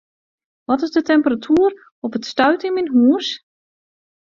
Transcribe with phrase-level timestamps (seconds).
[0.67, 1.73] Wat is de temperatuer
[2.05, 3.27] op it stuit yn myn hûs?